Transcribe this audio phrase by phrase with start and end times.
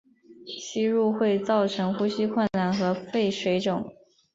[0.47, 3.87] 吸入会造成呼吸困难和肺水肿。